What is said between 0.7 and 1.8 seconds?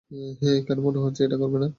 মনে হচ্ছে ও এটা করবে না?